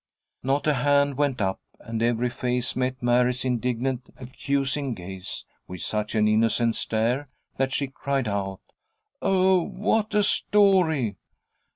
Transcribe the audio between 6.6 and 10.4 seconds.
stare that she cried out: "Oh, what a